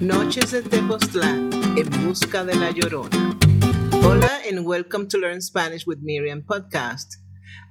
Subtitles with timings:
[0.00, 3.34] Noches de Tepoztlán, en busca de la Llorona.
[4.04, 7.16] Hola and welcome to Learn Spanish with Miriam podcast.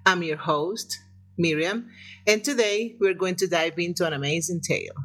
[0.07, 1.01] I'm your host,
[1.38, 1.88] Miriam,
[2.25, 4.96] and today we're going to dive into an amazing tale.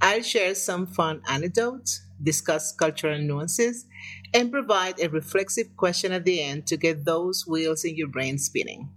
[0.00, 3.84] I'll share some fun anecdotes, discuss cultural nuances,
[4.32, 8.38] and provide a reflexive question at the end to get those wheels in your brain
[8.38, 8.88] spinning.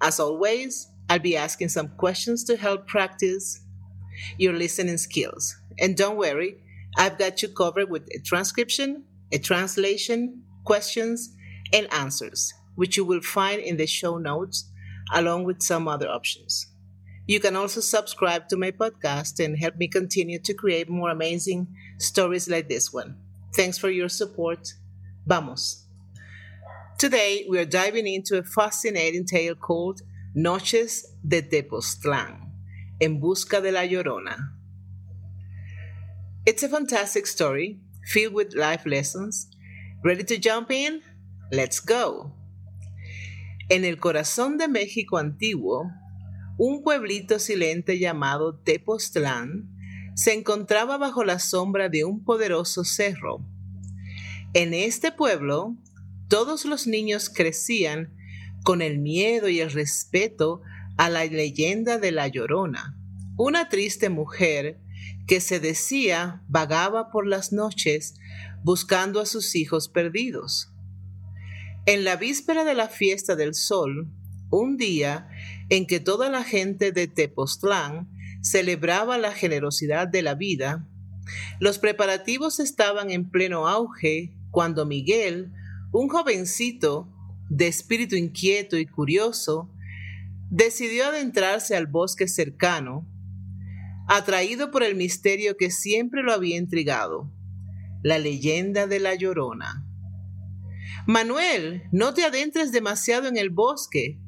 [0.00, 3.60] As always, I'll be asking some questions to help practice
[4.38, 5.56] your listening skills.
[5.78, 6.56] And don't worry,
[6.96, 11.34] I've got you covered with a transcription, a translation, questions,
[11.72, 14.70] and answers, which you will find in the show notes
[15.12, 16.66] along with some other options.
[17.26, 21.68] You can also subscribe to my podcast and help me continue to create more amazing
[21.98, 23.16] stories like this one.
[23.54, 24.74] Thanks for your support.
[25.26, 25.86] Vamos.
[26.98, 30.02] Today, we are diving into a fascinating tale called
[30.34, 32.50] Noches de Tepoztlán,
[33.00, 34.50] En Busca de la Llorona.
[36.50, 39.48] It's a fantastic story filled with life lessons.
[40.02, 41.00] Ready to jump in?
[41.52, 42.32] Let's go.
[43.68, 45.92] En el corazón de México antiguo,
[46.58, 49.70] un pueblito silente llamado Tepoztlán
[50.16, 53.46] se encontraba bajo la sombra de un poderoso cerro.
[54.52, 55.76] En este pueblo,
[56.26, 58.12] todos los niños crecían
[58.64, 60.62] con el miedo y el respeto
[60.96, 62.96] a la leyenda de la Llorona,
[63.36, 64.80] una triste mujer
[65.26, 68.14] que se decía vagaba por las noches
[68.62, 70.72] buscando a sus hijos perdidos.
[71.86, 74.12] En la víspera de la fiesta del sol,
[74.50, 75.28] un día
[75.68, 78.08] en que toda la gente de Tepoztlán
[78.42, 80.88] celebraba la generosidad de la vida,
[81.60, 85.52] los preparativos estaban en pleno auge cuando Miguel,
[85.92, 87.08] un jovencito
[87.48, 89.70] de espíritu inquieto y curioso,
[90.50, 93.06] decidió adentrarse al bosque cercano,
[94.10, 97.32] atraído por el misterio que siempre lo había intrigado,
[98.02, 99.86] la leyenda de la llorona.
[101.06, 104.20] Manuel, no te adentres demasiado en el bosque.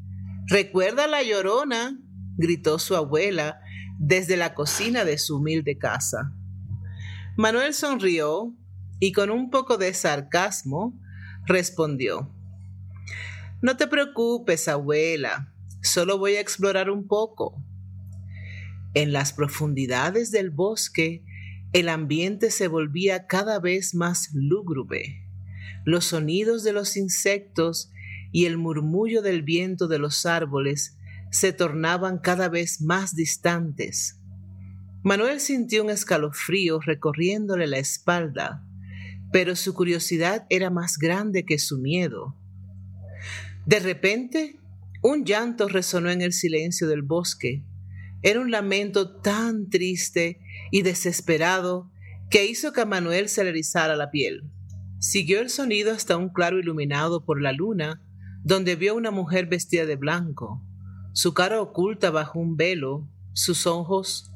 [0.47, 1.98] Recuerda la llorona,
[2.37, 3.60] gritó su abuela
[3.98, 6.32] desde la cocina de su humilde casa.
[7.37, 8.54] Manuel sonrió
[9.00, 10.97] y con un poco de sarcasmo
[11.44, 12.32] respondió,
[13.60, 17.60] No te preocupes, abuela, solo voy a explorar un poco.
[18.94, 21.25] En las profundidades del bosque,
[21.72, 25.26] el ambiente se volvía cada vez más lúgubre.
[25.84, 27.91] Los sonidos de los insectos
[28.30, 30.98] y el murmullo del viento de los árboles
[31.30, 34.19] se tornaban cada vez más distantes.
[35.03, 38.64] Manuel sintió un escalofrío recorriéndole la espalda,
[39.32, 42.36] pero su curiosidad era más grande que su miedo.
[43.64, 44.60] De repente,
[45.03, 47.64] un llanto resonó en el silencio del bosque.
[48.22, 50.41] Era un lamento tan triste
[50.71, 51.91] y desesperado
[52.31, 54.50] que hizo que a Manuel se le erizara la piel.
[54.99, 58.00] Siguió el sonido hasta un claro iluminado por la luna,
[58.44, 60.62] donde vio una mujer vestida de blanco,
[61.15, 64.33] su cara oculta bajo un velo, sus ojos,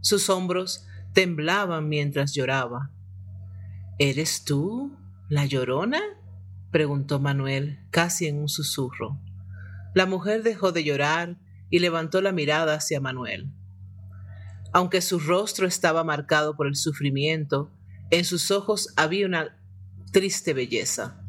[0.00, 2.90] sus hombros temblaban mientras lloraba.
[3.98, 4.96] ¿Eres tú,
[5.28, 6.00] la llorona?
[6.72, 9.20] preguntó Manuel, casi en un susurro.
[9.94, 11.38] La mujer dejó de llorar
[11.70, 13.50] y levantó la mirada hacia Manuel.
[14.72, 17.72] Aunque su rostro estaba marcado por el sufrimiento,
[18.10, 19.58] en sus ojos había una
[20.12, 21.20] triste belleza.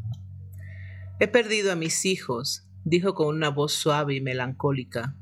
[1.20, 5.16] He perdido a mis hijos, dijo con una voz suave y melancólica,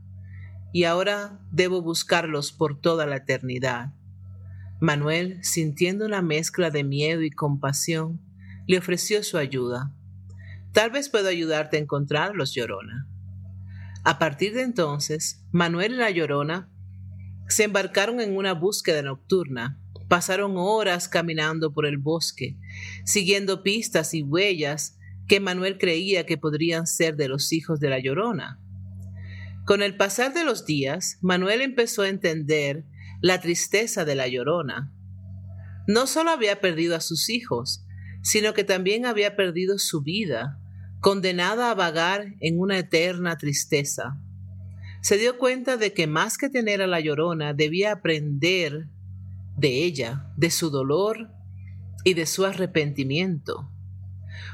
[0.73, 3.93] y ahora debo buscarlos por toda la eternidad.
[4.81, 8.21] Manuel, sintiendo una mezcla de miedo y compasión,
[8.67, 9.95] le ofreció su ayuda.
[10.73, 13.07] Tal vez puedo ayudarte a encontrarlos, Llorona.
[14.05, 16.69] A partir de entonces, Manuel y la Llorona
[17.47, 19.81] se embarcaron en una búsqueda nocturna.
[20.07, 22.55] Pasaron horas caminando por el bosque,
[23.03, 27.97] siguiendo pistas y huellas que Manuel creía que podrían ser de los hijos de la
[27.97, 28.59] Llorona.
[29.65, 32.85] Con el pasar de los días, Manuel empezó a entender
[33.21, 34.93] la tristeza de la Llorona.
[35.87, 37.83] No solo había perdido a sus hijos,
[38.21, 40.59] sino que también había perdido su vida,
[40.99, 44.19] condenada a vagar en una eterna tristeza.
[45.01, 48.87] Se dio cuenta de que más que tener a la llorona, debía aprender
[49.55, 51.29] de ella, de su dolor
[52.03, 53.69] y de su arrepentimiento.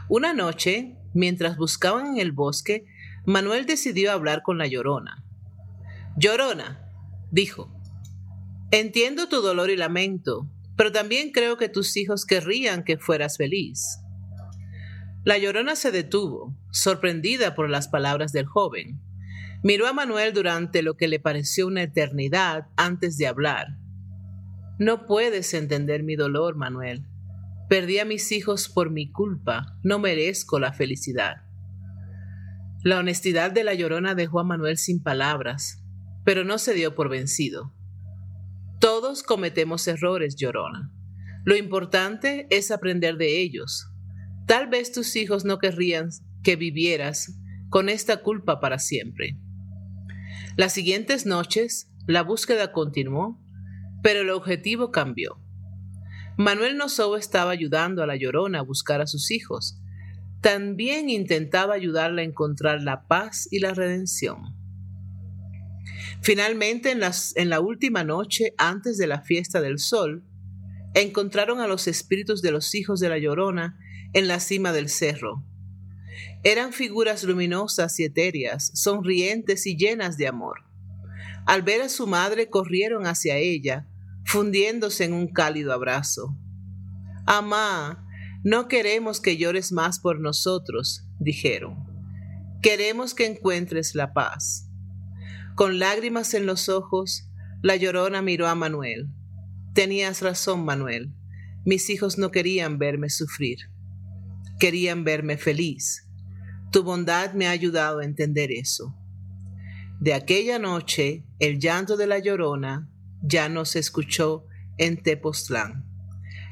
[0.09, 2.85] Una noche, mientras buscaban en el bosque,
[3.25, 5.23] Manuel decidió hablar con la llorona.
[6.17, 6.91] Llorona,
[7.31, 7.73] dijo,
[8.71, 13.99] entiendo tu dolor y lamento, pero también creo que tus hijos querrían que fueras feliz.
[15.23, 18.99] La llorona se detuvo, sorprendida por las palabras del joven.
[19.63, 23.77] Miró a Manuel durante lo que le pareció una eternidad antes de hablar.
[24.79, 27.05] No puedes entender mi dolor, Manuel.
[27.69, 29.77] Perdí a mis hijos por mi culpa.
[29.83, 31.43] No merezco la felicidad.
[32.83, 35.83] La honestidad de la llorona dejó a Manuel sin palabras,
[36.25, 37.71] pero no se dio por vencido.
[38.79, 40.91] Todos cometemos errores, llorona.
[41.45, 43.90] Lo importante es aprender de ellos.
[44.51, 46.09] Tal vez tus hijos no querrían
[46.43, 47.37] que vivieras
[47.69, 49.39] con esta culpa para siempre.
[50.57, 53.39] Las siguientes noches, la búsqueda continuó,
[54.03, 55.39] pero el objetivo cambió.
[56.37, 59.79] Manuel no solo estaba ayudando a la llorona a buscar a sus hijos,
[60.41, 64.57] también intentaba ayudarla a encontrar la paz y la redención.
[66.21, 66.99] Finalmente, en,
[67.35, 70.25] en, la última noche antes de la fiesta del sol,
[70.93, 73.77] encontraron a los espíritus de los hijos de la llorona
[74.13, 75.43] en la cima del cerro.
[76.43, 80.63] Eran figuras luminosas y etéreas, sonrientes y llenas de amor.
[81.45, 83.87] Al ver a su madre corrieron hacia ella,
[84.25, 86.35] fundiéndose en un cálido abrazo.
[87.25, 88.07] Amá,
[88.43, 91.75] no queremos que llores más por nosotros, dijeron.
[92.61, 94.67] Queremos que encuentres la paz.
[95.55, 97.27] Con lágrimas en los ojos,
[97.61, 99.09] la llorona miró a Manuel.
[99.73, 101.13] Tenías razón, Manuel.
[101.65, 103.70] Mis hijos no querían verme sufrir.
[104.61, 106.07] Querían verme feliz.
[106.71, 108.95] Tu bondad me ha ayudado a entender eso.
[109.99, 112.87] De aquella noche, el llanto de la llorona
[113.23, 114.45] ya no se escuchó
[114.77, 115.83] en Tepoztlán.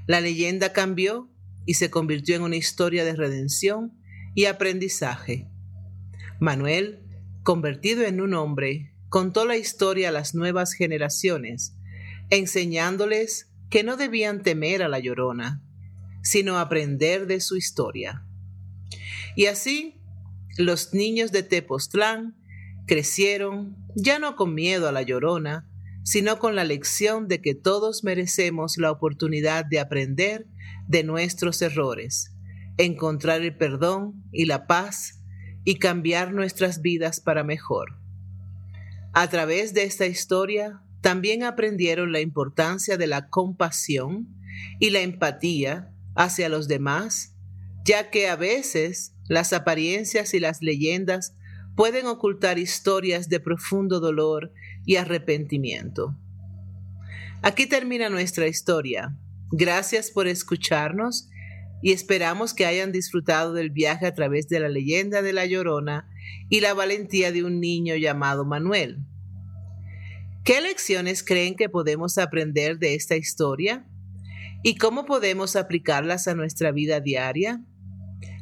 [0.07, 1.29] La leyenda cambió
[1.67, 3.93] y se convirtió en una historia de redención
[4.33, 5.47] y aprendizaje.
[6.39, 7.03] Manuel,
[7.43, 11.75] convertido en un hombre, contó la historia a las nuevas generaciones,
[12.31, 15.63] enseñándoles que no debían temer a la llorona,
[16.29, 18.23] sino aprender de su historia.
[19.35, 19.99] Y así,
[20.59, 22.35] los niños de Tepoztlán
[22.85, 25.67] crecieron ya no con miedo a la llorona,
[26.03, 30.45] sino con la lección de que todos merecemos la oportunidad de aprender
[30.87, 32.35] de nuestros errores,
[32.77, 35.23] encontrar el perdón y la paz
[35.65, 37.97] y cambiar nuestras vidas para mejor.
[39.13, 44.27] A través de esta historia también aprendieron la importancia de la compasión
[44.79, 47.35] y la empatía hacia los demás,
[47.85, 51.35] ya que a veces las apariencias y las leyendas
[51.75, 54.51] pueden ocultar historias de profundo dolor
[54.85, 56.17] y arrepentimiento.
[57.41, 59.17] Aquí termina nuestra historia.
[59.51, 61.29] Gracias por escucharnos
[61.81, 66.09] y esperamos que hayan disfrutado del viaje a través de la leyenda de la Llorona
[66.49, 68.99] y la valentía de un niño llamado Manuel.
[70.43, 73.85] ¿Qué lecciones creen que podemos aprender de esta historia?
[74.61, 77.63] ¿Y cómo podemos aplicarlas a nuestra vida diaria?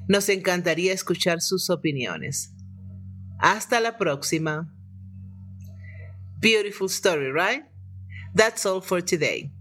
[0.08, 2.54] Nos encantaría escuchar sus opiniones.
[3.40, 4.74] Hasta la próxima.
[6.40, 7.64] Beautiful story, right?
[8.34, 9.52] That's all for today.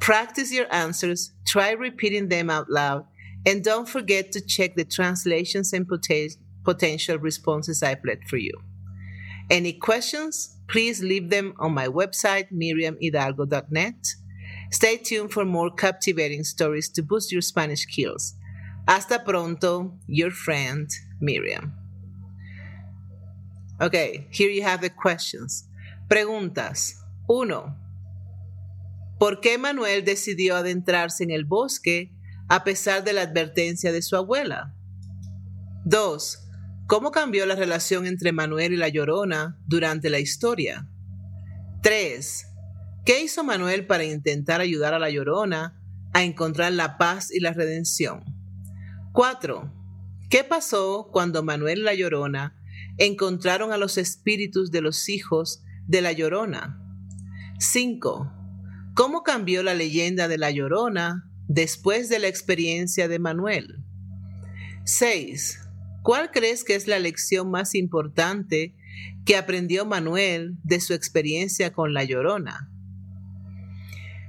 [0.00, 3.04] Practice your answers, try repeating them out loud,
[3.44, 5.86] and don't forget to check the translations and
[6.64, 8.52] potential responses I've left for you.
[9.50, 10.56] Any questions?
[10.68, 14.14] Please leave them on my website, miriamhidalgo.net.
[14.70, 18.34] Stay tuned for more captivating stories to boost your Spanish skills.
[18.86, 21.72] Hasta pronto, your friend, Miriam.
[23.80, 25.68] Okay, here you have the questions.
[26.08, 26.94] Preguntas.
[27.26, 27.76] 1.
[29.18, 32.12] ¿Por qué Manuel decidió adentrarse en el bosque
[32.48, 34.74] a pesar de la advertencia de su abuela?
[35.84, 36.44] 2.
[36.86, 40.88] ¿Cómo cambió la relación entre Manuel y la Llorona durante la historia?
[41.82, 42.47] 3.
[43.04, 45.80] ¿Qué hizo Manuel para intentar ayudar a la Llorona
[46.12, 48.24] a encontrar la paz y la redención?
[49.12, 49.72] 4.
[50.30, 52.56] ¿Qué pasó cuando Manuel y la Llorona
[52.98, 56.82] encontraron a los espíritus de los hijos de la Llorona?
[57.58, 58.32] 5.
[58.94, 63.84] ¿Cómo cambió la leyenda de la Llorona después de la experiencia de Manuel?
[64.84, 65.60] 6.
[66.02, 68.74] ¿Cuál crees que es la lección más importante
[69.24, 72.70] que aprendió Manuel de su experiencia con la Llorona?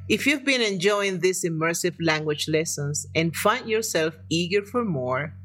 [0.09, 5.35] If you've been enjoying these immersive language lessons and find yourself eager for more,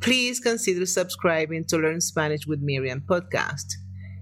[0.00, 3.64] please consider subscribing to Learn Spanish with Miriam podcast.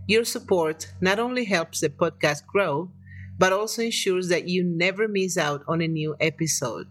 [0.07, 2.93] Your support not only helps the podcast grow,
[3.38, 6.87] but also ensures that you never miss out on a new episode.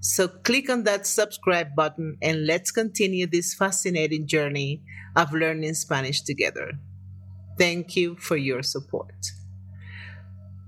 [0.00, 4.82] So click on that subscribe button and let's continue this fascinating journey
[5.16, 6.72] of learning Spanish together.
[7.56, 9.32] Thank you for your support.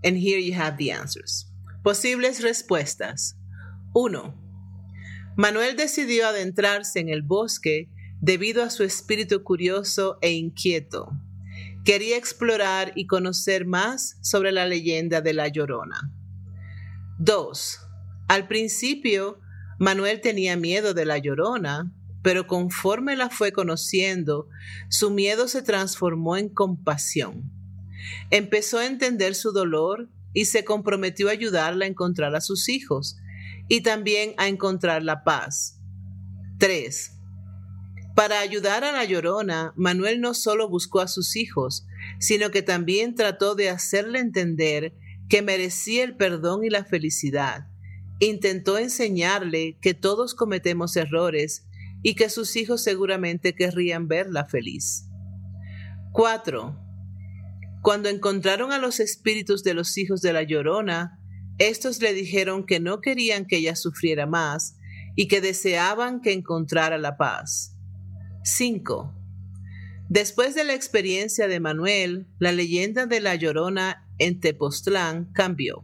[0.02, 1.44] And here you have the answers.
[1.88, 3.38] Posibles respuestas.
[3.94, 4.34] 1.
[5.38, 7.88] Manuel decidió adentrarse en el bosque
[8.20, 11.08] debido a su espíritu curioso e inquieto.
[11.86, 16.12] Quería explorar y conocer más sobre la leyenda de la Llorona.
[17.20, 17.78] 2.
[18.28, 19.40] Al principio,
[19.78, 21.90] Manuel tenía miedo de la llorona,
[22.22, 24.46] pero conforme la fue conociendo,
[24.90, 27.50] su miedo se transformó en compasión.
[28.28, 33.18] Empezó a entender su dolor y se comprometió a ayudarla a encontrar a sus hijos
[33.68, 35.80] y también a encontrar la paz.
[36.58, 37.12] 3.
[38.14, 41.86] Para ayudar a la llorona, Manuel no solo buscó a sus hijos,
[42.18, 44.94] sino que también trató de hacerle entender
[45.28, 47.68] que merecía el perdón y la felicidad.
[48.18, 51.68] Intentó enseñarle que todos cometemos errores
[52.02, 55.04] y que sus hijos seguramente querrían verla feliz.
[56.12, 56.87] 4.
[57.88, 61.18] Cuando encontraron a los espíritus de los hijos de la llorona,
[61.56, 64.76] estos le dijeron que no querían que ella sufriera más
[65.16, 67.78] y que deseaban que encontrara la paz.
[68.44, 69.14] 5.
[70.10, 75.82] Después de la experiencia de Manuel, la leyenda de la Llorona en Tepoztlán cambió.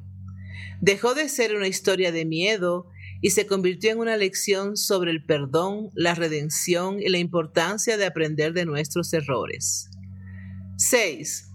[0.83, 2.87] Dejó de ser una historia de miedo
[3.23, 8.05] y se convirtió en una lección sobre el perdón, la redención y la importancia de
[8.05, 9.89] aprender de nuestros errores.
[10.77, 11.53] 6.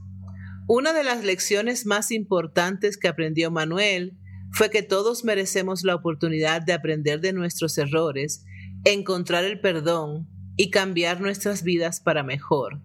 [0.72, 4.16] Una de las lecciones más importantes que aprendió Manuel
[4.52, 8.46] fue que todos merecemos la oportunidad de aprender de nuestros errores,
[8.86, 12.84] encontrar el perdón y cambiar nuestras vidas para mejor.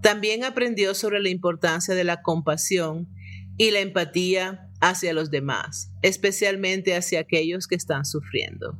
[0.00, 3.08] También aprendió sobre la importancia de la compasión
[3.56, 8.76] y la empatía hacia los demás, especialmente hacia aquellos que están sufriendo.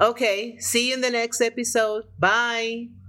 [0.00, 2.02] Okay, see you in the next episode.
[2.18, 3.01] Bye.